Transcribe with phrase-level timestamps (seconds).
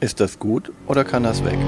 [0.00, 1.58] Ist das gut oder kann das weg?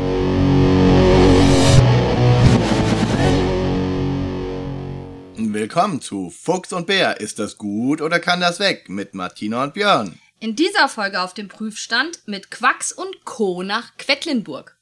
[5.37, 7.21] Willkommen zu Fuchs und Bär.
[7.21, 8.89] Ist das gut oder kann das weg?
[8.89, 10.19] Mit Martina und Björn.
[10.41, 13.63] In dieser Folge auf dem Prüfstand mit Quacks und Co.
[13.63, 14.79] nach Quedlinburg.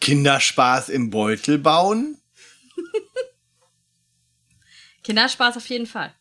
[0.00, 2.16] Kinderspaß im Beutel bauen?
[5.04, 6.14] Kinderspaß auf jeden Fall.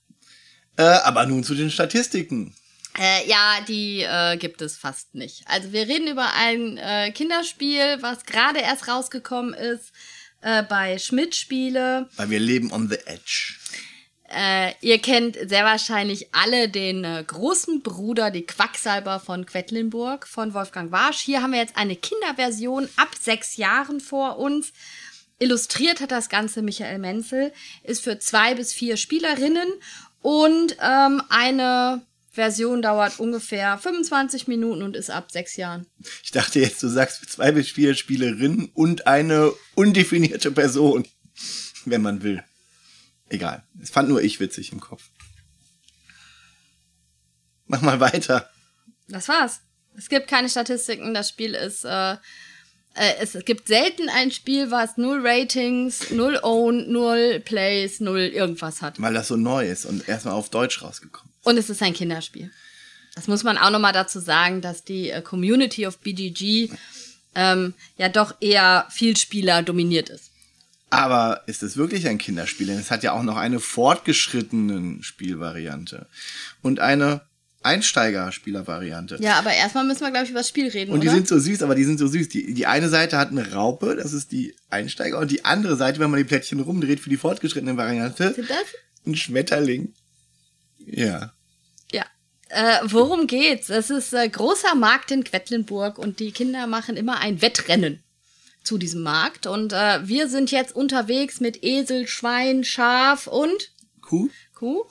[0.76, 2.54] Äh, aber nun zu den Statistiken.
[2.98, 5.44] Äh, ja, die äh, gibt es fast nicht.
[5.48, 9.92] Also wir reden über ein äh, Kinderspiel, was gerade erst rausgekommen ist
[10.42, 12.10] äh, bei Schmidt Spiele.
[12.16, 13.56] Weil wir leben on the edge.
[14.30, 20.54] Äh, ihr kennt sehr wahrscheinlich alle den äh, großen Bruder, die Quacksalber von Quedlinburg von
[20.54, 21.20] Wolfgang Warsch.
[21.20, 24.72] Hier haben wir jetzt eine Kinderversion ab sechs Jahren vor uns.
[25.38, 29.68] Illustriert hat das Ganze Michael Menzel, ist für zwei bis vier Spielerinnen
[30.22, 32.02] und ähm, eine
[32.36, 35.88] Version dauert ungefähr 25 Minuten und ist ab sechs Jahren.
[36.24, 41.08] Ich dachte jetzt, du sagst zwei bis vier Spielerinnen und eine undefinierte Person,
[41.86, 42.44] wenn man will.
[43.30, 43.64] Egal.
[43.82, 45.10] Es fand nur ich witzig im Kopf.
[47.68, 48.50] Mach mal weiter.
[49.08, 49.62] Das war's.
[49.98, 51.14] Es gibt keine Statistiken.
[51.14, 51.86] Das Spiel ist.
[51.86, 52.18] Äh,
[52.96, 59.02] es gibt selten ein Spiel, was null Ratings, null Own, null Plays, null irgendwas hat.
[59.02, 61.32] Weil das so neu ist und erstmal auf Deutsch rausgekommen.
[61.44, 62.52] Und es ist ein Kinderspiel.
[63.16, 66.70] Das muss man auch nochmal dazu sagen, dass die äh, Community of BGG
[67.36, 70.32] ähm, ja doch eher Vielspieler dominiert ist.
[70.90, 72.68] Aber ist es wirklich ein Kinderspiel?
[72.68, 76.08] Denn es hat ja auch noch eine fortgeschrittenen Spielvariante
[76.62, 77.22] und eine
[77.66, 79.18] Einsteigerspielervariante.
[79.20, 80.92] Ja, aber erstmal müssen wir, glaube ich, über das Spiel reden.
[80.92, 81.16] Und die oder?
[81.16, 82.30] sind so süß, aber die sind so süß.
[82.30, 86.00] Die, die eine Seite hat eine Raupe, das ist die Einsteiger, und die andere Seite,
[86.00, 88.58] wenn man die Plättchen rumdreht für die fortgeschrittene Variante, Sind das?
[89.06, 89.94] ein Schmetterling.
[90.86, 91.34] Ja.
[91.92, 92.06] Ja.
[92.50, 93.70] Äh, worum geht's?
[93.70, 98.04] Es ist äh, großer Markt in Quedlinburg und die Kinder machen immer ein Wettrennen
[98.64, 99.48] zu diesem Markt.
[99.48, 104.30] Und äh, wir sind jetzt unterwegs mit Esel, Schwein, Schaf und Kuh?
[104.54, 104.84] Kuh.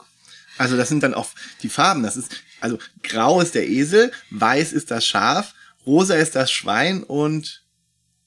[0.59, 1.29] Also das sind dann auch
[1.63, 2.03] die Farben.
[2.03, 5.55] Das ist, also grau ist der Esel, weiß ist das Schaf,
[5.85, 7.63] rosa ist das Schwein und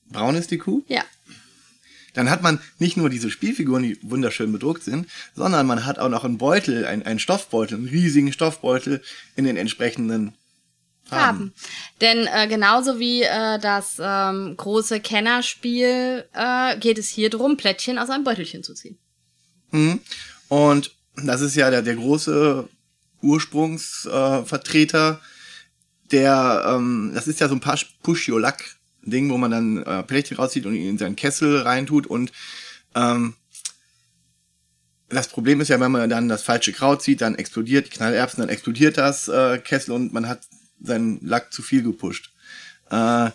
[0.10, 0.84] braun ist die Kuh.
[0.88, 1.04] Ja.
[2.14, 6.10] Dann hat man nicht nur diese Spielfiguren, die wunderschön bedruckt sind, sondern man hat auch
[6.10, 9.02] noch einen Beutel, einen, einen Stoffbeutel, einen riesigen Stoffbeutel
[9.36, 10.36] in den entsprechenden
[11.04, 11.54] Farben.
[11.54, 11.54] Farben.
[12.02, 17.98] Denn äh, genauso wie äh, das ähm, große Kennerspiel äh, geht es hier drum, Plättchen
[17.98, 19.00] aus einem Beutelchen zu ziehen.
[19.72, 20.00] Mhm.
[20.48, 22.70] Und das ist ja der, der große
[23.22, 30.04] Ursprungsvertreter, äh, der, ähm, das ist ja so ein paar Push-Your-Luck-Ding, wo man dann äh,
[30.04, 32.32] Plättchen rauszieht und ihn in seinen Kessel reintut und
[32.96, 33.36] ähm,
[35.10, 38.42] das Problem ist ja, wenn man dann das falsche Kraut zieht, dann explodiert die Knallerbsen,
[38.42, 40.42] dann explodiert das äh, Kessel und man hat
[40.82, 42.32] seinen Lack zu viel gepusht.
[42.90, 43.32] Äh,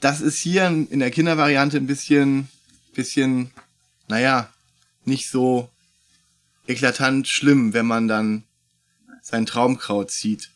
[0.00, 2.48] das ist hier in der Kindervariante ein bisschen,
[2.92, 3.52] bisschen,
[4.08, 4.52] naja,
[5.04, 5.70] nicht so
[6.66, 8.42] eklatant schlimm, wenn man dann
[9.22, 10.50] sein Traumkraut zieht.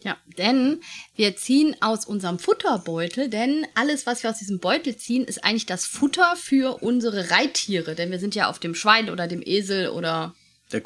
[0.00, 0.80] Ja, denn
[1.16, 5.66] wir ziehen aus unserem Futterbeutel, denn alles, was wir aus diesem Beutel ziehen, ist eigentlich
[5.66, 7.96] das Futter für unsere Reittiere.
[7.96, 10.34] Denn wir sind ja auf dem Schwein oder dem Esel oder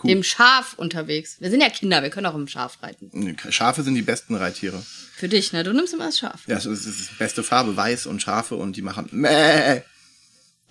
[0.04, 1.36] dem Schaf unterwegs.
[1.40, 3.36] Wir sind ja Kinder, wir können auch im Schaf reiten.
[3.50, 4.82] Schafe sind die besten Reittiere.
[5.14, 5.62] Für dich, ne?
[5.62, 6.46] Du nimmst immer das Schaf.
[6.46, 9.82] Ja, das ist die beste Farbe, weiß und Schafe und die machen Mäh.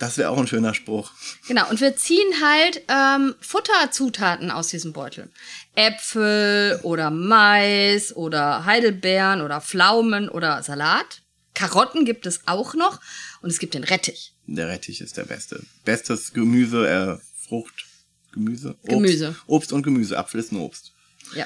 [0.01, 1.11] Das wäre auch ein schöner Spruch.
[1.47, 5.29] Genau, und wir ziehen halt ähm, Futterzutaten aus diesem Beutel.
[5.75, 11.21] Äpfel oder Mais oder Heidelbeeren oder Pflaumen oder Salat.
[11.53, 12.99] Karotten gibt es auch noch
[13.43, 14.33] und es gibt den Rettich.
[14.47, 15.61] Der Rettich ist der beste.
[15.85, 17.85] Bestes Gemüse, äh, Frucht,
[18.31, 18.69] Gemüse?
[18.81, 18.89] Obst.
[18.89, 19.35] Gemüse.
[19.45, 20.17] Obst und Gemüse.
[20.17, 20.93] Apfel ist ein Obst.
[21.35, 21.45] Ja.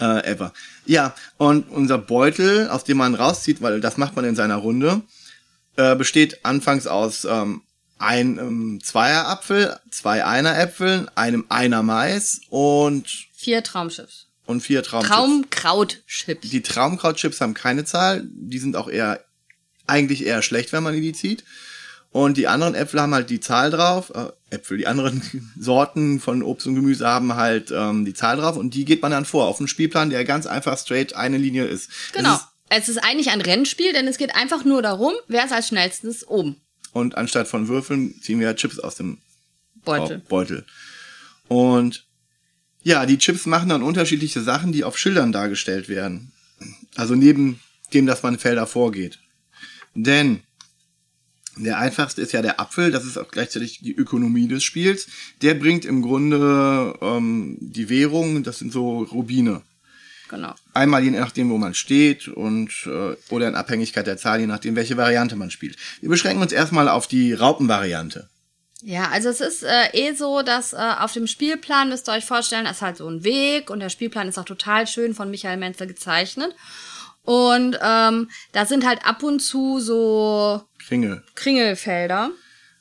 [0.00, 0.54] Äh, ever.
[0.86, 5.02] Ja, und unser Beutel, aus dem man rauszieht, weil das macht man in seiner Runde,
[5.76, 7.60] äh, besteht anfangs aus ähm,
[8.00, 13.06] einem Zweierapfel, zwei Eineräpfeln, einem Einer Mais und,
[13.36, 14.26] Vier Traumschiffs.
[14.46, 15.14] und vier Traumchips.
[15.14, 16.50] Traumkrautchips.
[16.50, 19.24] Die Traumkrautchips haben keine Zahl, die sind auch eher,
[19.86, 21.44] eigentlich eher schlecht, wenn man die zieht.
[22.12, 25.22] Und die anderen Äpfel haben halt die Zahl drauf, äh, Äpfel, die anderen
[25.58, 29.12] Sorten von Obst und Gemüse haben halt ähm, die Zahl drauf und die geht man
[29.12, 31.88] dann vor auf einen Spielplan, der ganz einfach straight eine Linie ist.
[31.88, 32.34] Es Genau.
[32.34, 35.68] Ist, Es ist eigentlich ein Rennspiel, denn es geht einfach nur darum, wer ist als
[35.68, 36.60] schnellstes oben.
[36.92, 39.18] Und anstatt von Würfeln ziehen wir halt Chips aus dem
[39.84, 40.22] Beutel.
[40.28, 40.66] Beutel.
[41.48, 42.06] Und
[42.82, 46.32] ja, die Chips machen dann unterschiedliche Sachen, die auf Schildern dargestellt werden.
[46.96, 47.60] Also neben
[47.92, 49.18] dem, dass man Felder vorgeht.
[49.94, 50.40] Denn
[51.56, 55.08] der einfachste ist ja der Apfel, das ist auch gleichzeitig die Ökonomie des Spiels.
[55.42, 59.62] Der bringt im Grunde ähm, die Währung, das sind so Rubine.
[60.30, 60.54] Genau.
[60.74, 64.76] Einmal je nachdem, wo man steht und äh, oder in Abhängigkeit der Zahl, je nachdem,
[64.76, 65.76] welche Variante man spielt.
[66.00, 68.28] Wir beschränken uns erstmal auf die Raupenvariante.
[68.82, 72.24] Ja, also es ist äh, eh so, dass äh, auf dem Spielplan müsst ihr euch
[72.24, 75.56] vorstellen, ist halt so ein Weg und der Spielplan ist auch total schön von Michael
[75.56, 76.54] Menzel gezeichnet.
[77.24, 81.24] Und ähm, da sind halt ab und zu so Kringel.
[81.34, 82.30] Kringelfelder.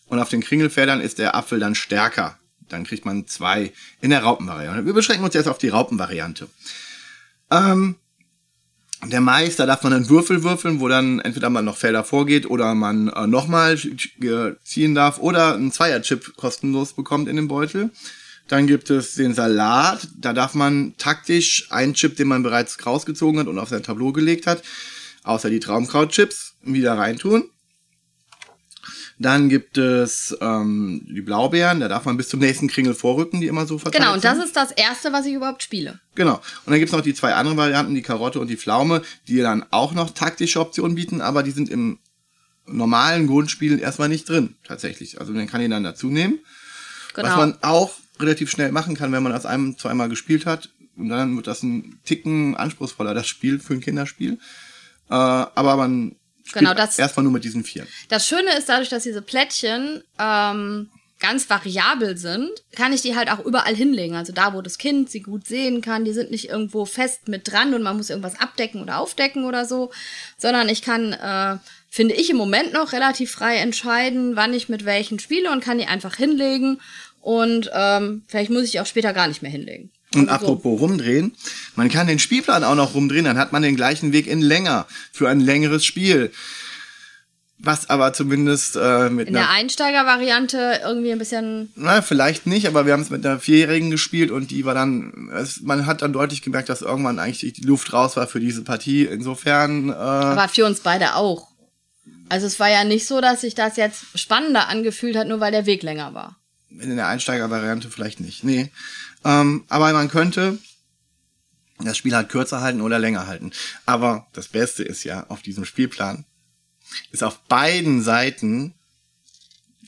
[0.07, 2.37] Und auf den Kringelfeldern ist der Apfel dann stärker.
[2.69, 4.85] Dann kriegt man zwei in der Raupenvariante.
[4.85, 6.47] Wir beschränken uns jetzt auf die Raupenvariante.
[7.51, 7.95] Ähm,
[9.05, 12.45] der Mais, da darf man einen Würfel würfeln, wo dann entweder man noch Felder vorgeht
[12.49, 17.91] oder man äh, nochmal ziehen darf oder einen Zweierchip kostenlos bekommt in dem Beutel.
[18.49, 23.39] Dann gibt es den Salat, da darf man taktisch einen Chip, den man bereits rausgezogen
[23.39, 24.63] hat und auf sein Tableau gelegt hat,
[25.23, 27.49] außer die Traumkrautchips, wieder reintun.
[29.21, 33.47] Dann gibt es ähm, die Blaubeeren, da darf man bis zum nächsten Kringel vorrücken, die
[33.47, 34.45] immer so verteilt Genau, und das sind.
[34.45, 35.99] ist das Erste, was ich überhaupt spiele.
[36.15, 36.35] Genau.
[36.35, 39.65] Und dann gibt's noch die zwei anderen Varianten, die Karotte und die Pflaume, die dann
[39.71, 41.99] auch noch taktische Optionen bieten, aber die sind im
[42.65, 45.19] normalen Grundspiel erstmal nicht drin, tatsächlich.
[45.19, 46.39] Also man kann ihn dann dazu nehmen.
[47.13, 47.27] Genau.
[47.27, 47.91] Was man auch
[48.21, 50.69] relativ schnell machen kann, wenn man das einem zweimal gespielt hat.
[50.95, 54.33] Und dann wird das ein Ticken anspruchsvoller, das Spiel für ein Kinderspiel.
[55.09, 56.15] Äh, aber man
[56.49, 57.85] spielt Genau, das- erstmal nur mit diesen vier.
[58.09, 60.89] Das Schöne ist, dadurch, dass diese Plättchen ähm,
[61.21, 64.15] ganz variabel sind, kann ich die halt auch überall hinlegen.
[64.15, 66.05] Also da, wo das Kind sie gut sehen kann.
[66.05, 69.65] Die sind nicht irgendwo fest mit dran und man muss irgendwas abdecken oder aufdecken oder
[69.65, 69.91] so,
[70.37, 71.57] sondern ich kann, äh,
[71.89, 75.77] finde ich im Moment noch relativ frei entscheiden, wann ich mit welchen spiele und kann
[75.77, 76.79] die einfach hinlegen.
[77.21, 79.91] Und ähm, vielleicht muss ich die auch später gar nicht mehr hinlegen.
[80.15, 80.51] Und Also so.
[80.53, 81.33] apropos rumdrehen,
[81.75, 84.87] man kann den Spielplan auch noch rumdrehen, dann hat man den gleichen Weg in länger,
[85.11, 86.31] für ein längeres Spiel.
[87.61, 92.67] Was aber zumindest äh, mit In der einer, Einsteiger-Variante irgendwie ein bisschen na, vielleicht nicht,
[92.67, 96.01] aber wir haben es mit einer Vierjährigen gespielt und die war dann, es, man hat
[96.01, 99.03] dann deutlich gemerkt, dass irgendwann eigentlich die Luft raus war für diese Partie.
[99.05, 101.49] Insofern, äh, Aber für uns beide auch.
[102.29, 105.51] Also es war ja nicht so, dass sich das jetzt spannender angefühlt hat, nur weil
[105.51, 106.37] der Weg länger war.
[106.69, 108.45] in der Einsteigervariante vielleicht nicht.
[108.45, 108.71] Nee.
[109.25, 110.57] Ähm, aber man könnte
[111.79, 113.51] das Spiel halt kürzer halten oder länger halten.
[113.85, 116.25] Aber das Beste ist ja auf diesem Spielplan,
[117.11, 118.73] ist auf beiden Seiten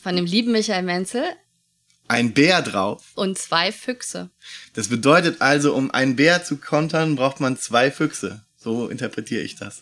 [0.02, 1.24] Von dem lieben Michael Menzel
[2.08, 3.12] ein Bär drauf.
[3.16, 4.30] und zwei Füchse.
[4.74, 8.44] Das bedeutet also, um einen Bär zu kontern, braucht man zwei Füchse.
[8.58, 9.80] So interpretiere ich das.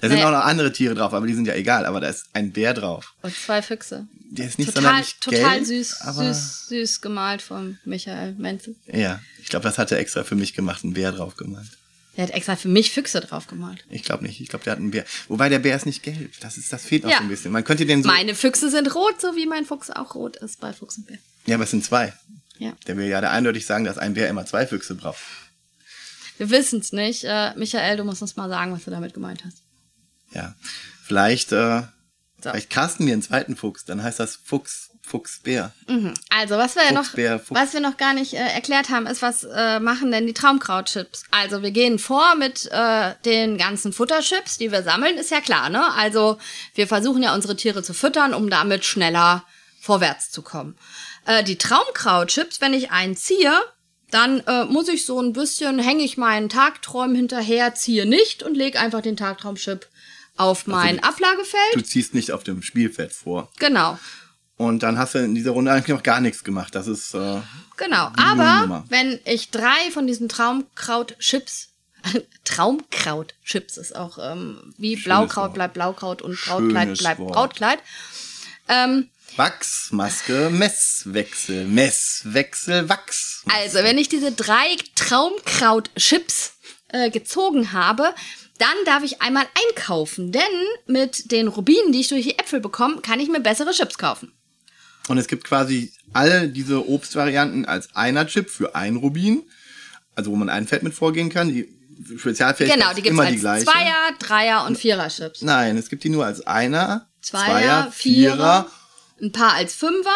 [0.00, 0.28] Da sind Naja.
[0.28, 1.84] auch noch andere Tiere drauf, aber die sind ja egal.
[1.86, 3.14] Aber da ist ein Bär drauf.
[3.22, 4.06] Und zwei Füchse.
[4.30, 8.76] Der ist nicht Total, sonderlich total gelb, süß, süß, süß gemalt von Michael Menzel.
[8.86, 11.66] ja, ich glaube, das hat er extra für mich gemacht, einen Bär drauf gemalt.
[12.16, 13.84] Der hat extra für mich Füchse drauf gemalt.
[13.88, 14.40] Ich glaube nicht.
[14.40, 15.04] Ich glaube, der hat einen Bär.
[15.28, 16.32] Wobei der Bär ist nicht gelb.
[16.40, 17.18] Das ist, das fehlt noch Ja.
[17.18, 17.50] so ein bisschen.
[17.52, 18.08] Man könnte den so.
[18.08, 21.18] Meine Füchse sind rot, so wie mein Fuchs auch rot ist bei Fuchs und Bär.
[21.46, 22.12] Ja, aber es sind zwei.
[22.58, 22.72] Ja.
[22.86, 25.18] Der will ja da eindeutig sagen, dass ein Bär immer zwei Füchse braucht.
[26.38, 27.24] Wir wissen es nicht.
[27.24, 29.58] Äh, Michael, du musst uns mal sagen, was du damit gemeint hast.
[30.32, 30.54] Ja.
[31.04, 31.82] Vielleicht, äh,
[32.42, 32.50] So.
[32.50, 33.84] vielleicht casten wir einen zweiten Fuchs.
[33.84, 35.72] Dann heißt das Fuchs, Fuchs, Bär.
[35.88, 36.14] Mhm.
[36.28, 39.22] Also, was wir noch, Fuchsbär, Fuchs- was wir noch gar nicht äh, erklärt haben, ist,
[39.22, 41.24] was äh, machen denn die Traumkrautchips?
[41.32, 45.68] Also, wir gehen vor mit äh, den ganzen Futterchips, die wir sammeln, ist ja klar,
[45.68, 45.92] ne?
[45.94, 46.38] Also,
[46.74, 49.44] wir versuchen ja unsere Tiere zu füttern, um damit schneller
[49.80, 50.76] vorwärts zu kommen.
[51.26, 53.52] Äh, die Traumkrautchips, wenn ich einen ziehe,
[54.12, 58.54] dann äh, muss ich so ein bisschen, hänge ich meinen Tagträumen hinterher, ziehe nicht und
[58.56, 59.86] lege einfach den Tagtraumchip
[60.40, 61.74] auf mein du- Ablagefeld.
[61.74, 63.50] Du ziehst nicht auf dem Spielfeld vor.
[63.58, 63.98] Genau.
[64.56, 66.74] Und dann hast du in dieser Runde eigentlich noch gar nichts gemacht.
[66.74, 67.40] Das ist, äh,
[67.78, 68.84] Genau, aber Nummer.
[68.90, 71.68] wenn ich drei von diesen Traumkraut-Chips,
[72.44, 75.54] Traumkraut-Chips ist auch ähm, wie Blaukraut Wort.
[75.54, 77.32] bleibt Blaukraut und Brautkleid Schönes bleibt Wort.
[77.32, 77.78] Brautkleid.
[78.68, 83.42] Ähm, Wachsmaske, Messwechsel, Messwechsel, Wachs.
[83.50, 86.52] also, wenn ich diese drei Traumkraut-Chips
[86.88, 88.14] äh, gezogen habe,
[88.60, 90.42] dann darf ich einmal einkaufen, denn
[90.86, 94.32] mit den Rubinen, die ich durch die Äpfel bekomme, kann ich mir bessere Chips kaufen.
[95.08, 99.42] Und es gibt quasi alle diese Obstvarianten als einer Chip für ein Rubin.
[100.14, 101.48] Also wo man ein Feld mit vorgehen kann.
[101.48, 101.68] Die
[102.16, 103.64] Spezialfähigkeit Genau, die gibt immer es die als gleiche.
[103.64, 105.42] Zweier, Dreier und Vierer-Chips.
[105.42, 108.70] Nein, es gibt die nur als Einer, Zweier, Vierer,
[109.20, 110.10] ein paar als Fünfer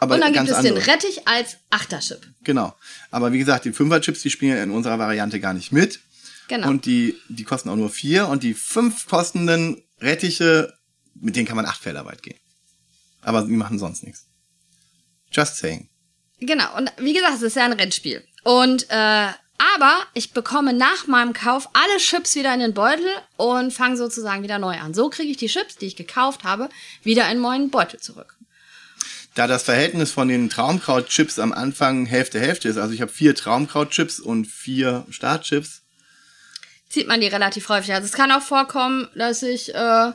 [0.00, 0.86] Aber und dann gibt es den andere.
[0.86, 2.26] Rettich als Achterchip.
[2.44, 2.74] Genau.
[3.10, 6.00] Aber wie gesagt, die Fünfer-Chips, die spielen in unserer Variante gar nicht mit.
[6.48, 6.68] Genau.
[6.68, 8.28] Und die, die kosten auch nur vier.
[8.28, 10.74] Und die fünf kostenden Rettiche,
[11.14, 12.38] mit denen kann man acht Felder weit gehen.
[13.22, 14.26] Aber die machen sonst nichts.
[15.30, 15.88] Just saying.
[16.40, 16.76] Genau.
[16.76, 18.24] Und wie gesagt, es ist ja ein Rennspiel.
[18.44, 19.28] Und äh,
[19.58, 24.44] aber ich bekomme nach meinem Kauf alle Chips wieder in den Beutel und fange sozusagen
[24.44, 24.94] wieder neu an.
[24.94, 26.68] So kriege ich die Chips, die ich gekauft habe,
[27.02, 28.36] wieder in meinen Beutel zurück.
[29.34, 33.34] Da das Verhältnis von den Traumkraut-Chips am Anfang Hälfte Hälfte ist, also ich habe vier
[33.34, 35.82] Traumkraut-Chips und vier Startchips,
[36.88, 37.92] zieht man die relativ häufig.
[37.92, 40.12] Also es kann auch vorkommen, dass ich äh,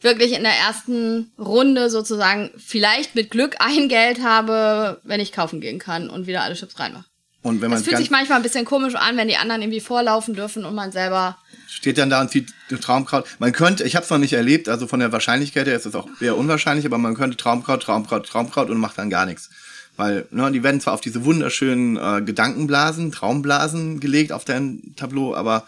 [0.00, 5.60] wirklich in der ersten Runde sozusagen vielleicht mit Glück ein Geld habe, wenn ich kaufen
[5.60, 7.04] gehen kann und wieder alle Chips reinmache.
[7.42, 9.80] Und wenn man Das fühlt sich manchmal ein bisschen komisch an, wenn die anderen irgendwie
[9.80, 11.38] vorlaufen dürfen und man selber.
[11.68, 13.26] steht dann da und zieht Traumkraut.
[13.38, 15.94] Man könnte, ich habe es noch nicht erlebt, also von der Wahrscheinlichkeit her ist es
[15.94, 19.48] auch eher unwahrscheinlich, aber man könnte Traumkraut, Traumkraut, Traumkraut und macht dann gar nichts.
[19.96, 25.34] Weil ne, die werden zwar auf diese wunderschönen äh, Gedankenblasen, Traumblasen gelegt auf dein Tableau,
[25.34, 25.66] aber,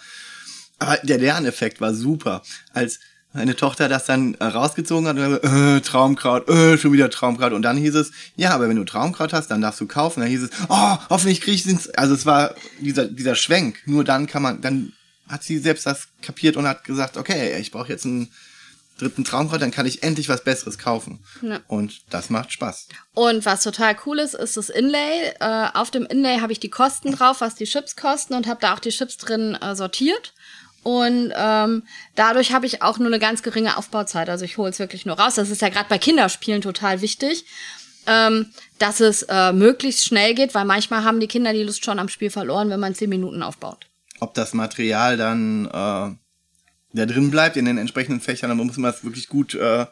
[0.82, 2.42] aber der Lerneffekt war super.
[2.72, 3.00] Als
[3.32, 7.52] meine Tochter das dann äh, rausgezogen hat und dann, äh, Traumkraut, äh, schon wieder Traumkraut.
[7.52, 10.20] Und dann hieß es, ja, aber wenn du Traumkraut hast, dann darfst du kaufen.
[10.20, 11.88] Dann hieß es, oh, hoffentlich krieg ich es.
[11.90, 13.78] Also es war dieser, dieser Schwenk.
[13.86, 14.92] Nur dann kann man, dann
[15.28, 18.30] hat sie selbst das kapiert und hat gesagt, okay, ich brauche jetzt einen
[18.98, 21.20] dritten Traumkraut, dann kann ich endlich was Besseres kaufen.
[21.40, 21.60] Ja.
[21.66, 22.88] Und das macht Spaß.
[23.14, 25.32] Und was total cool ist, ist das Inlay.
[25.40, 28.60] Äh, auf dem Inlay habe ich die Kosten drauf, was die Chips kosten und habe
[28.60, 30.34] da auch die Chips drin äh, sortiert.
[30.82, 31.84] Und ähm,
[32.16, 34.28] dadurch habe ich auch nur eine ganz geringe Aufbauzeit.
[34.28, 35.36] Also ich hole es wirklich nur raus.
[35.36, 37.44] Das ist ja gerade bei Kinderspielen total wichtig,
[38.06, 38.46] ähm,
[38.78, 42.08] dass es äh, möglichst schnell geht, weil manchmal haben die Kinder die Lust schon am
[42.08, 43.86] Spiel verloren, wenn man zehn Minuten aufbaut.
[44.18, 45.70] Ob das Material dann äh,
[46.94, 49.86] da drin bleibt in den entsprechenden Fächern, dann muss man das wirklich gut äh,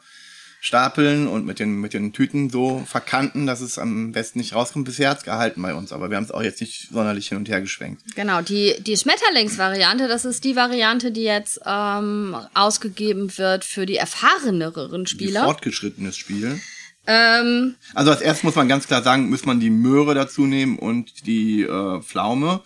[0.62, 4.84] stapeln und mit den, mit den Tüten so verkanten, dass es am besten nicht rauskommt.
[4.84, 7.48] Bisher hat's gehalten bei uns, aber wir haben es auch jetzt nicht sonderlich hin und
[7.48, 8.02] her geschwenkt.
[8.14, 13.96] Genau, die, die Schmetterlingsvariante, das ist die Variante, die jetzt ähm, ausgegeben wird für die
[13.96, 15.44] erfahreneren Spieler.
[15.44, 16.60] fortgeschrittenes Spiel.
[17.06, 20.78] Ähm, Also als erstes muss man ganz klar sagen, muss man die Möhre dazu nehmen
[20.78, 22.60] und die äh, Pflaume,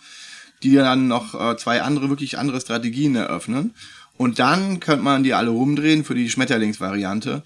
[0.64, 3.74] die dann noch äh, zwei andere, wirklich andere Strategien eröffnen.
[4.16, 7.42] Und dann könnte man die alle rumdrehen für die Schmetterlingsvariante,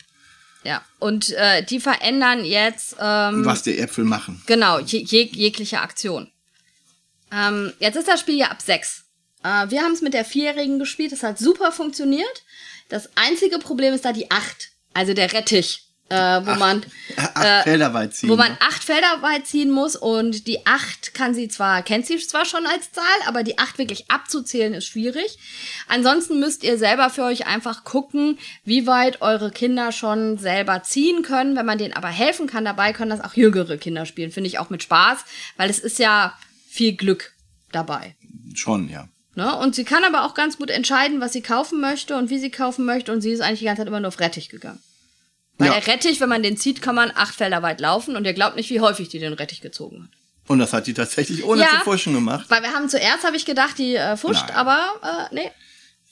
[0.65, 4.43] ja, und äh, die verändern jetzt ähm, was die Äpfel machen.
[4.47, 6.31] genau je, je, jegliche Aktion.
[7.33, 9.05] Ähm, jetzt ist das Spiel ja ab sechs.
[9.43, 12.45] Äh, wir haben es mit der Vierjährigen gespielt, das hat super funktioniert.
[12.89, 16.83] Das einzige Problem ist da die acht, also der Rettich, äh, wo man
[17.17, 18.31] Acht äh, Felder weit ziehen.
[18.31, 18.59] wo man ne?
[18.61, 22.67] acht Felder weit ziehen muss und die acht kann sie zwar, kennt sie zwar schon
[22.67, 25.39] als Zahl, aber die acht wirklich abzuzählen ist schwierig.
[25.87, 31.23] Ansonsten müsst ihr selber für euch einfach gucken, wie weit eure Kinder schon selber ziehen
[31.23, 31.57] können.
[31.57, 34.31] Wenn man denen aber helfen kann dabei, können das auch jüngere Kinder spielen.
[34.31, 35.25] Finde ich auch mit Spaß,
[35.57, 36.33] weil es ist ja
[36.69, 37.33] viel Glück
[37.73, 38.17] dabei.
[38.55, 39.09] Schon, ja.
[39.35, 39.55] Ne?
[39.57, 42.51] Und sie kann aber auch ganz gut entscheiden, was sie kaufen möchte und wie sie
[42.51, 43.13] kaufen möchte.
[43.13, 44.81] Und sie ist eigentlich die ganze Zeit immer nur auf Rettich gegangen.
[45.59, 45.75] Weil Ja.
[45.81, 48.57] der Rettich, wenn man den zieht, kann man acht Felder weit laufen und ihr glaubt
[48.57, 50.11] nicht, wie häufig die den Rettich gezogen hat.
[50.47, 51.69] Und das hat die tatsächlich ohne Ja.
[51.69, 52.47] zu fuschen gemacht.
[52.49, 54.57] Weil wir haben zuerst, habe ich gedacht, die äh, fuscht, Nein.
[54.57, 55.51] aber äh, nee.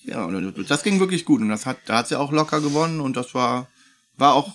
[0.04, 0.28] Ja,
[0.68, 1.40] das ging wirklich gut.
[1.40, 3.68] Und das hat, da hat sie auch locker gewonnen und das war,
[4.16, 4.52] war auch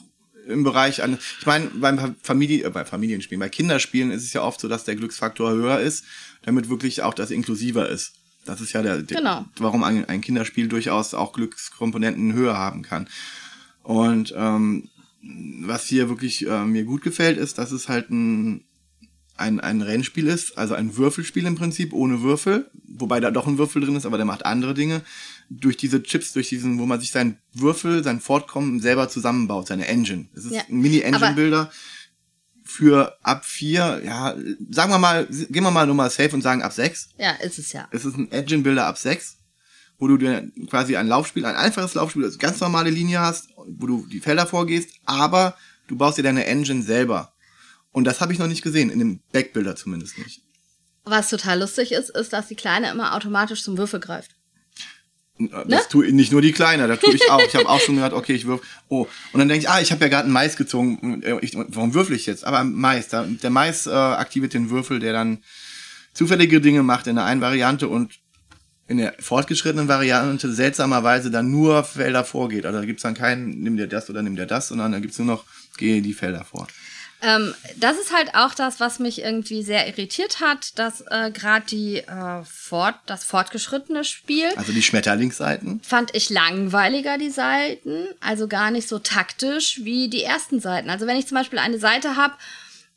[0.47, 4.41] im Bereich an, ich meine, beim Familie, äh, bei Familienspielen, bei Kinderspielen ist es ja
[4.43, 6.03] oft so, dass der Glücksfaktor höher ist,
[6.43, 8.13] damit wirklich auch das inklusiver ist.
[8.45, 9.45] Das ist ja der, der Genau.
[9.57, 13.07] warum ein, ein Kinderspiel durchaus auch Glückskomponenten höher haben kann.
[13.83, 14.89] Und ähm,
[15.63, 18.63] was hier wirklich äh, mir gut gefällt, ist, dass es halt ein,
[19.37, 23.57] ein, ein Rennspiel ist, also ein Würfelspiel im Prinzip, ohne Würfel, wobei da doch ein
[23.57, 25.01] Würfel drin ist, aber der macht andere Dinge.
[25.49, 29.87] Durch diese Chips, durch diesen, wo man sich seinen Würfel, sein Fortkommen selber zusammenbaut, seine
[29.87, 30.27] Engine.
[30.33, 31.71] Es ist Ja, ein Mini-Engine-Builder
[32.63, 34.35] für ab vier, ja,
[34.69, 37.09] sagen wir mal, gehen wir mal nur mal safe und sagen ab sechs.
[37.17, 37.87] Ja, ist es ja.
[37.91, 39.37] Es ist ein Engine Builder ab 6,
[40.01, 43.85] wo du dir quasi ein Laufspiel, ein einfaches Laufspiel, also ganz normale Linie hast, wo
[43.85, 45.55] du die Felder vorgehst, aber
[45.87, 47.33] du baust dir deine Engine selber.
[47.91, 50.41] Und das habe ich noch nicht gesehen, in dem Backbuilder zumindest nicht.
[51.03, 54.31] Was total lustig ist, ist, dass die Kleine immer automatisch zum Würfel greift.
[55.37, 55.79] Das ne?
[55.87, 57.39] tue nicht nur die Kleine, das tue ich auch.
[57.39, 58.61] Ich habe auch schon gehört, okay, ich würf.
[58.89, 61.21] Oh, und dann denke ich, ah, ich habe ja gerade einen Mais gezogen.
[61.41, 62.43] Ich, warum würfel ich jetzt?
[62.43, 65.43] Aber Mais, da, der Mais äh, aktiviert den Würfel, der dann
[66.13, 68.20] zufällige Dinge macht in der einen Variante und
[68.91, 72.65] in der fortgeschrittenen Variante seltsamerweise dann nur Felder vorgeht.
[72.65, 75.17] Also da gibt's dann keinen, nimm dir das oder nimm dir das, sondern da gibt's
[75.17, 75.45] nur noch,
[75.77, 76.67] gehe die Felder vor.
[77.23, 81.65] Ähm, das ist halt auch das, was mich irgendwie sehr irritiert hat, dass äh, gerade
[81.67, 85.81] die äh, fort, das fortgeschrittene Spiel Also die Schmetterlingsseiten.
[85.83, 90.89] fand ich langweiliger die Seiten, also gar nicht so taktisch wie die ersten Seiten.
[90.89, 92.33] Also wenn ich zum Beispiel eine Seite habe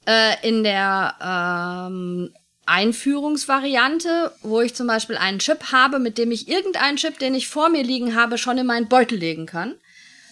[0.06, 1.14] äh, in der
[1.90, 2.30] ähm,
[2.66, 7.48] Einführungsvariante, wo ich zum Beispiel einen Chip habe, mit dem ich irgendeinen Chip, den ich
[7.48, 9.74] vor mir liegen habe, schon in meinen Beutel legen kann.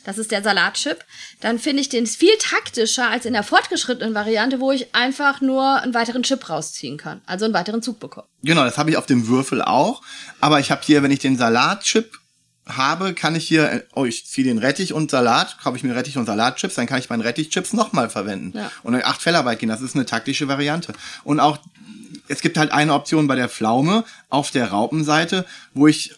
[0.04, 1.04] Das ist der Salatchip.
[1.40, 5.80] Dann finde ich den viel taktischer als in der fortgeschrittenen Variante, wo ich einfach nur
[5.80, 7.20] einen weiteren Chip rausziehen kann.
[7.26, 8.26] Also einen weiteren Zug bekomme.
[8.42, 10.02] Genau, das habe ich auf dem Würfel auch.
[10.40, 12.18] Aber ich habe hier, wenn ich den Salatchip
[12.66, 16.16] habe, kann ich hier, oh, ich ziehe den Rettich und Salat, kaufe ich mir Rettich
[16.16, 18.56] und Salatchips, dann kann ich meinen Rettichchips nochmal verwenden.
[18.56, 18.70] Ja.
[18.82, 20.92] Und acht Felder weit gehen, das ist eine taktische Variante.
[21.24, 21.58] Und auch,
[22.32, 26.14] es gibt halt eine Option bei der Pflaume auf der Raupenseite, wo ich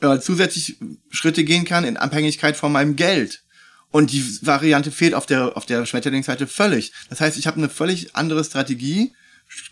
[0.00, 0.76] äh, zusätzlich
[1.10, 3.44] Schritte gehen kann in Abhängigkeit von meinem Geld.
[3.92, 6.92] Und die Variante fehlt auf der, auf der Schmetterlingsseite völlig.
[7.10, 9.12] Das heißt, ich habe eine völlig andere Strategie,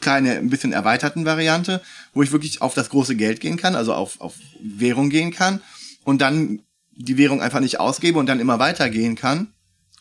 [0.00, 1.80] kleine, ein bisschen erweiterten Variante,
[2.12, 5.60] wo ich wirklich auf das große Geld gehen kann, also auf, auf Währung gehen kann
[6.04, 6.60] und dann
[6.92, 9.52] die Währung einfach nicht ausgebe und dann immer weitergehen kann.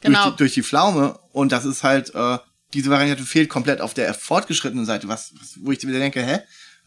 [0.01, 0.19] Genau.
[0.23, 1.17] Durch, die, durch die Pflaume.
[1.31, 2.37] Und das ist halt, äh,
[2.73, 6.39] diese Variante fehlt komplett auf der fortgeschrittenen Seite, was, was wo ich wieder denke, hä?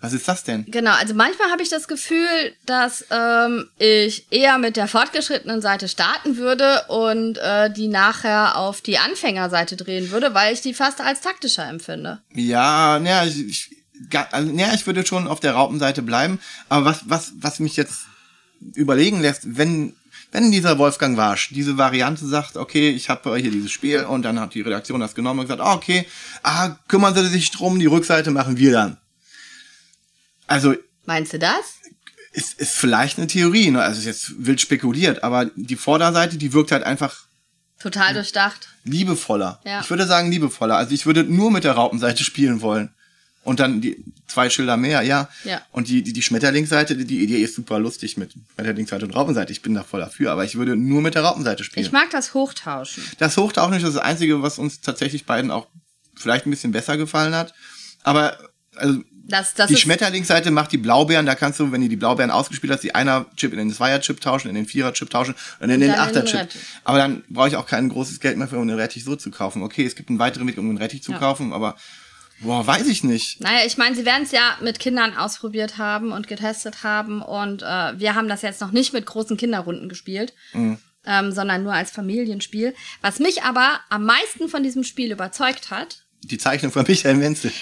[0.02, 0.64] Was ist das denn?
[0.66, 2.26] Genau, also manchmal habe ich das Gefühl,
[2.66, 8.80] dass ähm, ich eher mit der fortgeschrittenen Seite starten würde und äh, die nachher auf
[8.80, 12.20] die Anfängerseite drehen würde, weil ich die fast als taktischer empfinde.
[12.34, 13.76] Ja, naja, ich, ich,
[14.32, 16.40] also, naja, ich würde schon auf der Raupenseite bleiben.
[16.68, 18.06] Aber was, was, was mich jetzt
[18.74, 19.94] überlegen lässt, wenn,
[20.32, 24.40] wenn dieser Wolfgang Warsch diese Variante sagt, okay, ich habe hier dieses Spiel und dann
[24.40, 26.06] hat die Redaktion das genommen und gesagt, ah, okay,
[26.42, 28.96] ah, kümmern Sie sich drum, die Rückseite machen wir dann.
[30.46, 30.74] Also
[31.04, 31.82] Meinst du das?
[32.32, 33.82] ist, ist vielleicht eine Theorie, ne?
[33.82, 37.26] also ist jetzt wild spekuliert, aber die Vorderseite, die wirkt halt einfach
[37.78, 38.68] Total durchdacht.
[38.84, 39.60] liebevoller.
[39.64, 39.80] Ja.
[39.80, 40.76] Ich würde sagen liebevoller.
[40.76, 42.94] Also ich würde nur mit der Raupenseite spielen wollen.
[43.44, 45.28] Und dann die zwei Schilder mehr, ja.
[45.44, 45.61] Ja.
[45.72, 49.50] Und die, die, die Schmetterlingsseite, die, Idee ist super lustig mit Schmetterlingsseite und Raupenseite.
[49.52, 51.84] Ich bin da voll dafür, aber ich würde nur mit der Raupenseite spielen.
[51.84, 53.02] Ich mag das Hochtauschen.
[53.18, 55.66] das Hochtauchen ist das Einzige, was uns tatsächlich beiden auch
[56.14, 57.52] vielleicht ein bisschen besser gefallen hat.
[58.04, 58.38] Aber
[58.76, 62.30] also Das, das die Schmetterlingsseite macht die Blaubeeren, da kannst du, wenn du die Blaubeeren
[62.30, 65.80] ausgespielt hast, die Einer-Chip in den Zweier-Chip tauschen, in den Vierer-Chip tauschen und in in
[65.80, 66.40] den Achter-Chip.
[66.40, 66.61] Rettich.
[66.84, 69.30] Aber dann brauche ich auch kein großes Geld mehr für um den Rettich so zu
[69.32, 69.62] kaufen.
[69.62, 71.18] Okay, es gibt einen weiteren Weg, um den Rettich zu Ja.
[71.18, 71.76] kaufen, aber
[72.42, 73.40] boah, weiß ich nicht.
[73.40, 77.62] Naja, ich meine, sie werden es ja mit Kindern ausprobiert haben und getestet haben und
[77.62, 80.78] äh, wir haben das jetzt noch nicht mit großen Kinderrunden gespielt, Mhm.
[81.06, 82.75] ähm, sondern nur als Familienspiel.
[83.00, 87.52] Was mich aber am meisten von diesem Spiel überzeugt hat, Die Zeichnung von Michael Menzel.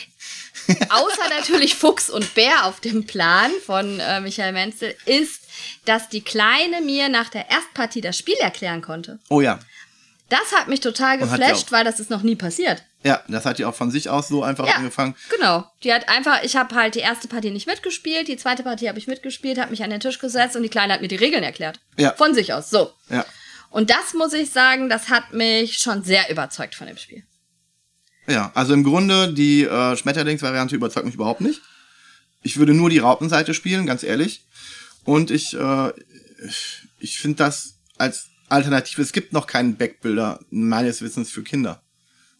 [0.68, 5.42] außer natürlich Fuchs und Bär auf dem Plan von äh, Michael Menzel, ist,
[5.86, 9.18] dass die Kleine mir nach der Erstpartie das Spiel erklären konnte.
[9.30, 9.58] Oh ja.
[10.30, 12.82] Das hat mich total geflasht, auch- weil das ist noch nie passiert.
[13.02, 15.14] Ja, das hat die auch von sich aus so einfach Ja, angefangen.
[15.30, 15.66] genau.
[15.82, 18.98] Die hat einfach, ich habe halt die erste Partie nicht mitgespielt, die zweite Partie habe
[18.98, 21.42] ich mitgespielt, habe mich an den Tisch gesetzt und die Kleine hat mir die Regeln
[21.42, 21.80] erklärt.
[21.98, 22.12] Ja.
[22.14, 22.92] Von sich aus, so.
[23.10, 23.24] Ja.
[23.70, 27.22] Und das muss ich sagen, das hat mich schon sehr überzeugt von dem Spiel.
[28.26, 31.60] Ja, also im Grunde, die äh, Schmetterlingsvariante überzeugt mich überhaupt nicht.
[32.42, 34.44] Ich würde nur die Raupenseite spielen, ganz ehrlich.
[35.04, 35.92] Und ich, äh,
[36.98, 41.80] ich finde das als Alternative, es gibt noch keinen Backbuilder meines Wissens für Kinder.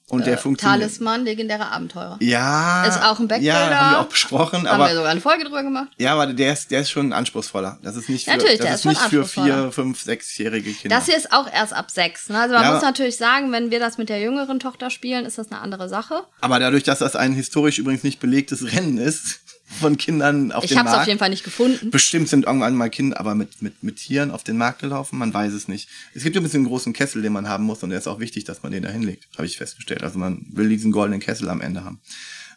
[0.09, 0.81] Und der funktioniert.
[0.81, 2.16] Talisman, legendäre Abenteurer.
[2.20, 2.85] Ja.
[2.85, 3.44] Ist auch ein Backbuilder.
[3.70, 5.87] Ja, haben wir auch besprochen, Haben aber wir sogar eine Folge drüber gemacht.
[5.99, 7.79] ja, aber der ist, der ist schon anspruchsvoller.
[7.85, 10.96] Das ist nicht für, Natürlich, das der ist ist nicht für vier, fünf, sechsjährige Kinder.
[10.96, 12.29] Das hier ist auch erst ab sechs.
[12.29, 12.40] Ne?
[12.40, 15.38] Also man Ja, muss natürlich sagen, wenn wir das mit der jüngeren Tochter spielen, ist
[15.38, 16.25] das eine andere Sache.
[16.40, 19.38] aber dadurch, dass das ein historisch übrigens nicht belegtes Rennen ist
[19.78, 21.02] von Kindern auf Ich dem habe es Markt.
[21.02, 21.90] auf jeden Fall nicht gefunden.
[21.90, 25.33] Bestimmt sind irgendwann mal Kinder, aber mit, mit, mit Tieren auf den Markt gelaufen, man
[25.33, 25.88] weiß es nicht.
[26.14, 28.44] Es gibt übrigens einen großen Kessel, den man haben muss und der ist auch wichtig,
[28.44, 30.02] dass man den da hinlegt, habe ich festgestellt.
[30.02, 32.00] Also man will diesen goldenen Kessel am Ende haben.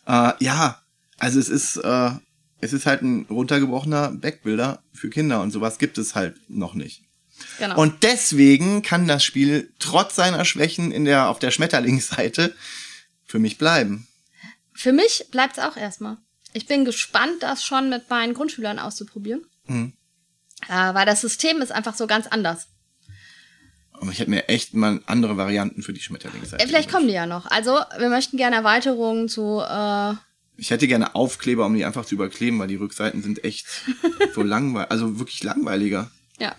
[0.07, 0.81] Äh, ja,
[1.19, 2.11] also es ist, äh,
[2.61, 7.03] es ist halt ein runtergebrochener Backbuilder für Kinder und sowas gibt es halt noch nicht.
[7.59, 7.79] Genau.
[7.79, 12.55] Und deswegen kann das Spiel trotz seiner Schwächen in der, auf der Schmetterlingsseite
[13.25, 14.07] für mich bleiben.
[14.73, 16.17] Für mich bleibt es auch erstmal.
[16.53, 19.45] Ich bin gespannt, das schon mit meinen Grundschülern auszuprobieren.
[19.65, 19.93] Mhm.
[20.69, 22.67] Äh, weil das System ist einfach so ganz anders.
[23.93, 27.13] Aber ich hätte mir echt mal andere Varianten für die Schmetterlingsseite Äh, vielleicht kommen die
[27.13, 27.45] ja noch.
[27.47, 29.61] Also, wir möchten gerne Erweiterungen zu.
[29.61, 30.13] Äh,
[30.57, 33.65] Ich hätte gerne Aufkleber, um die einfach zu überkleben, weil die Rückseiten sind echt
[34.33, 36.11] so langweilig, also wirklich langweiliger.
[36.39, 36.55] ja.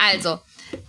[0.00, 0.38] Also,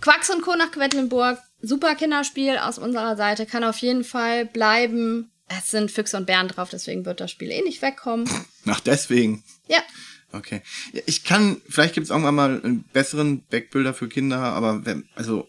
[0.00, 0.54] Quacks und Co.
[0.54, 1.38] nach Quedlinburg.
[1.62, 3.44] Super Kinderspiel aus unserer Seite.
[3.44, 5.32] Kann auf jeden Fall bleiben.
[5.58, 8.30] Es sind Füchse und Bären drauf, deswegen wird das Spiel eh nicht wegkommen.
[8.66, 9.42] Ach, deswegen.
[9.66, 9.82] Ja.
[10.32, 10.62] Okay.
[11.06, 15.48] Ich kann, vielleicht gibt es irgendwann mal einen besseren Backbilder für Kinder, aber wenn, also,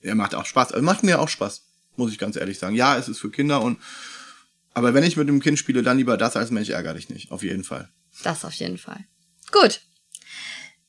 [0.00, 0.72] er macht auch Spaß.
[0.72, 1.62] Also macht mir auch Spaß,
[1.94, 2.74] muss ich ganz ehrlich sagen.
[2.74, 3.78] Ja, es ist für Kinder und,
[4.74, 7.30] aber wenn ich mit dem Kind spiele, dann lieber das als Mensch ärger dich nicht.
[7.30, 7.88] Auf jeden Fall.
[8.24, 9.04] Das auf jeden Fall.
[9.52, 9.80] Gut.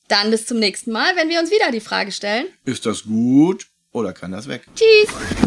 [0.08, 2.48] Dann bis zum nächsten Mal, wenn wir uns wieder die Frage stellen.
[2.65, 4.65] Ist das gut oder kann das weg?
[4.76, 5.47] Tschüss.